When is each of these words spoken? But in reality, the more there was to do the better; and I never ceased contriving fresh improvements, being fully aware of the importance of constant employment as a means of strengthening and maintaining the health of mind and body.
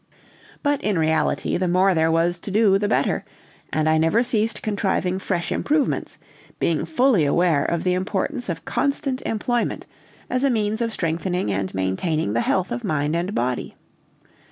But 0.63 0.81
in 0.81 0.97
reality, 0.97 1.57
the 1.57 1.67
more 1.67 1.93
there 1.93 2.09
was 2.11 2.39
to 2.39 2.49
do 2.49 2.79
the 2.79 2.87
better; 2.87 3.23
and 3.71 3.87
I 3.87 3.99
never 3.99 4.23
ceased 4.23 4.63
contriving 4.63 5.19
fresh 5.19 5.51
improvements, 5.51 6.17
being 6.59 6.85
fully 6.85 7.23
aware 7.23 7.63
of 7.63 7.83
the 7.83 7.93
importance 7.93 8.49
of 8.49 8.65
constant 8.65 9.21
employment 9.27 9.85
as 10.27 10.43
a 10.43 10.49
means 10.49 10.81
of 10.81 10.91
strengthening 10.91 11.51
and 11.51 11.71
maintaining 11.75 12.33
the 12.33 12.41
health 12.41 12.71
of 12.71 12.83
mind 12.83 13.15
and 13.15 13.35
body. 13.35 13.75